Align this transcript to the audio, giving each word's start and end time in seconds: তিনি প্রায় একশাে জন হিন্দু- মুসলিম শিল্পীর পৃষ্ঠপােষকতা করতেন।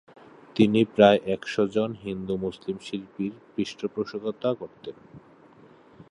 তিনি 0.55 0.79
প্রায় 0.93 1.19
একশাে 1.25 1.65
জন 1.67 1.89
হিন্দু- 2.03 2.33
মুসলিম 2.45 2.77
শিল্পীর 2.81 3.33
পৃষ্ঠপােষকতা 3.53 4.49
করতেন। 4.53 4.95